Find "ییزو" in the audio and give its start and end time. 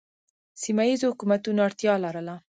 0.87-1.07